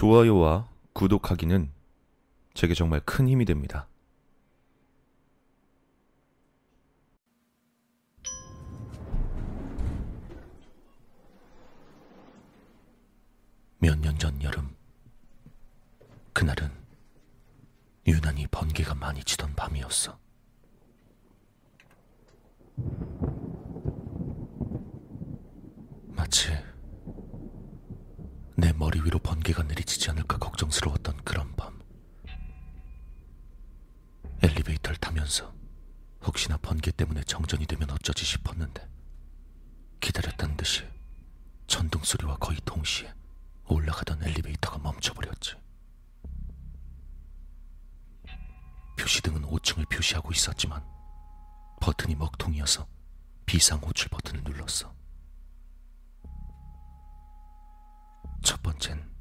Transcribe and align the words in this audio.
좋아요와 0.00 0.68
구독하기는 0.92 1.72
제게 2.52 2.74
정말 2.74 3.00
큰 3.06 3.26
힘이 3.30 3.46
됩니다. 3.46 3.88
몇 13.78 13.96
년 14.00 14.18
전 14.18 14.42
여름. 14.42 14.74
그날은 16.32 16.70
유난히 18.06 18.46
번개가 18.48 18.94
많이 18.94 19.22
치던 19.24 19.54
밤이었어. 19.54 20.18
마치 26.08 26.48
내 28.56 28.72
머리 28.72 29.00
위로 29.00 29.18
내리치지 29.96 30.10
않을까 30.10 30.38
걱정스러웠던 30.38 31.24
그런 31.24 31.54
밤. 31.56 31.80
엘리베이터를 34.42 34.96
타면서 34.98 35.52
혹시나 36.24 36.56
번개 36.58 36.90
때문에 36.90 37.22
정전이 37.24 37.66
되면 37.66 37.90
어쩌지 37.90 38.24
싶었는데 38.24 38.86
기다렸다는 40.00 40.56
듯이 40.56 40.86
천둥 41.66 42.02
소리와 42.04 42.36
거의 42.36 42.58
동시에 42.64 43.12
올라가던 43.66 44.22
엘리베이터가 44.22 44.78
멈춰버렸지. 44.78 45.54
표시등은 48.98 49.42
5층을 49.42 49.88
표시하고 49.90 50.30
있었지만 50.32 50.84
버튼이 51.80 52.14
먹통이어서 52.14 52.86
비상 53.44 53.78
호출 53.78 54.08
버튼을 54.08 54.42
눌렀어. 54.44 54.94
첫 58.42 58.62
번째는 58.62 59.15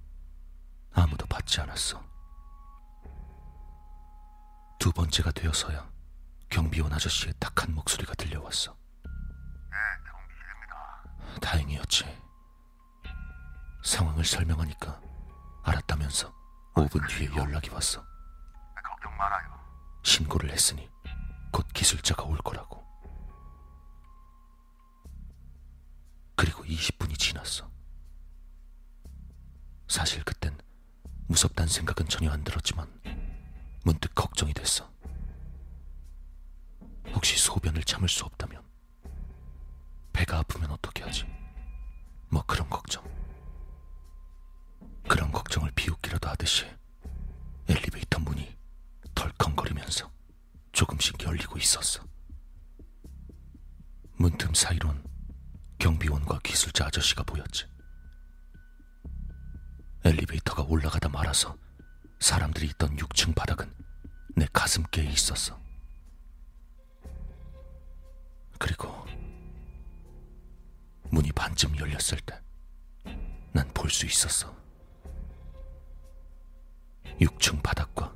받지 1.45 1.61
않았어. 1.61 2.03
두 4.79 4.91
번째가 4.91 5.31
되어서야 5.31 5.87
경비원 6.49 6.91
아저씨의 6.91 7.33
딱한 7.39 7.73
목소리가 7.73 8.13
들려왔어. 8.15 8.75
네, 9.03 9.77
경비실입니다. 10.11 11.39
다행이었지. 11.41 12.21
상황을 13.83 14.25
설명하니까 14.25 14.99
알았다면서 15.63 16.33
5분 16.73 17.07
뒤에 17.07 17.29
연락이 17.35 17.69
왔어. 17.69 18.01
네, 18.01 18.81
걱정 18.83 19.15
말아요. 19.15 19.59
신고를 20.03 20.51
했으니 20.51 20.89
곧 21.51 21.65
기술자가 21.73 22.23
올 22.23 22.37
거라고. 22.39 22.83
그리고 26.35 26.63
20분이 26.63 27.17
지났어. 27.17 27.69
사실 29.87 30.23
그땐 30.23 30.54
무섭단 31.27 31.67
생각은 31.67 32.07
전혀 32.07 32.31
안 32.31 32.43
들었지만 32.43 32.87
문득 33.83 34.13
걱정이 34.13 34.53
됐어. 34.53 34.89
혹시 37.13 37.37
소변을 37.37 37.83
참을 37.83 38.09
수 38.09 38.25
없다면 38.25 38.63
배가 40.13 40.39
아프면 40.39 40.71
어떻게 40.71 41.03
하지? 41.03 41.25
뭐 42.29 42.43
그런 42.45 42.69
걱정. 42.69 43.03
그런 45.07 45.31
걱정을 45.31 45.71
비웃기라도 45.75 46.29
하듯이 46.29 46.65
엘리베이터 47.67 48.19
문이 48.19 48.55
덜컹거리면서 49.13 50.11
조금씩 50.71 51.21
열리고 51.23 51.57
있었어. 51.57 52.03
문틈 54.17 54.53
사이론 54.53 55.03
경비원과 55.79 56.39
기술자 56.43 56.87
아저씨가 56.87 57.23
보였지. 57.23 57.65
엘리베이터가 60.05 60.63
올라가다 60.63 61.09
말아서 61.09 61.57
사람들이 62.19 62.67
있던 62.67 62.95
6층 62.95 63.35
바닥은 63.35 63.73
내 64.35 64.45
가슴께에 64.53 65.05
있었어. 65.05 65.59
그리고 68.59 69.05
문이 71.09 71.31
반쯤 71.31 71.77
열렸을 71.77 72.19
때 72.25 72.39
난 73.53 73.69
볼 73.73 73.89
수 73.89 74.05
있었어. 74.05 74.53
6층 77.21 77.63
바닥과 77.63 78.13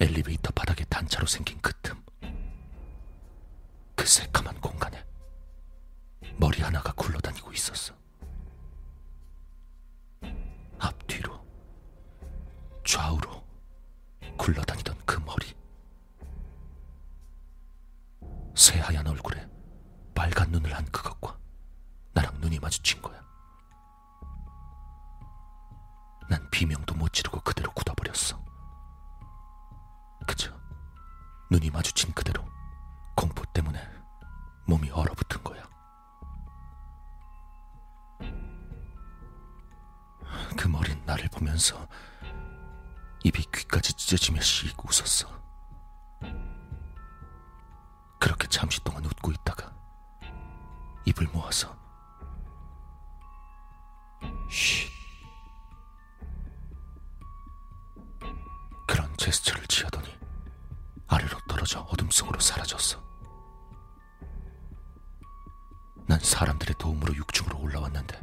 엘리베이터 0.00 0.50
바닥의 0.52 0.86
단차로 0.88 1.26
생긴 1.26 1.60
좌우로 12.92 13.42
굴러다니던 14.36 14.98
그 15.06 15.18
머리. 15.20 15.56
새하얀 18.54 19.06
얼굴에 19.06 19.48
빨간 20.14 20.50
눈을 20.50 20.76
한 20.76 20.84
그것과 20.92 21.38
나랑 22.12 22.38
눈이 22.40 22.58
마주친 22.58 23.00
거야. 23.00 23.18
난 26.28 26.50
비명도 26.50 26.94
못 26.94 27.14
지르고 27.14 27.40
그대로 27.40 27.72
굳어버렸어. 27.72 28.38
그저 30.26 30.54
눈이 31.50 31.70
마주친 31.70 32.12
그대로 32.12 32.44
공포 33.16 33.42
때문에 33.54 33.80
몸이 34.66 34.90
얼어붙은 34.90 35.42
거야. 35.42 35.66
그 40.58 40.68
머린 40.68 41.02
나를 41.06 41.30
보면서 41.30 41.88
입이 43.24 43.44
귀까지 43.54 43.92
찢어지며 43.94 44.40
씩 44.40 44.76
웃었어. 44.84 45.28
그렇게 48.18 48.46
잠시 48.48 48.82
동안 48.84 49.04
웃고 49.04 49.32
있다가 49.32 49.72
입을 51.04 51.26
모아서 51.28 51.76
쉬 54.48 54.88
그런 58.86 59.16
제스처를 59.16 59.66
취하더니 59.66 60.08
아래로 61.08 61.38
떨어져 61.48 61.80
어둠 61.80 62.10
속으로 62.10 62.38
사라졌어. 62.38 63.02
난 66.06 66.18
사람들의 66.20 66.76
도움으로 66.78 67.14
6층으로 67.14 67.60
올라왔는데 67.60 68.20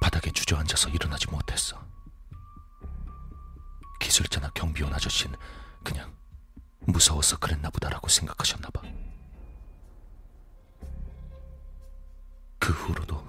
바닥에 0.00 0.30
주저앉아서 0.30 0.88
일어나지 0.90 1.28
못했어. 1.28 1.91
기술자나 4.12 4.50
경비원 4.50 4.92
아저씨는 4.92 5.38
그냥 5.82 6.14
무서워서 6.80 7.38
그랬나 7.38 7.70
보다라고 7.70 8.08
생각하셨나 8.08 8.68
봐. 8.68 8.82
그 12.58 12.72
후로도 12.74 13.26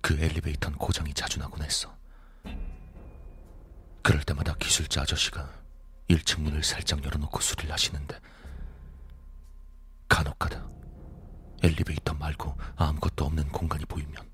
그 0.00 0.14
엘리베이터는 0.14 0.78
고장이 0.78 1.12
자주 1.12 1.40
나곤 1.40 1.62
했어. 1.62 1.92
그럴 4.02 4.22
때마다 4.22 4.54
기술자 4.60 5.02
아저씨가 5.02 5.50
1층 6.08 6.42
문을 6.42 6.62
살짝 6.62 7.04
열어놓고 7.04 7.40
수리를 7.40 7.72
하시는데 7.72 8.20
간혹가다 10.08 10.68
엘리베이터 11.64 12.14
말고 12.14 12.56
아무것도 12.76 13.24
없는 13.24 13.48
공간이 13.48 13.86
보이면 13.86 14.33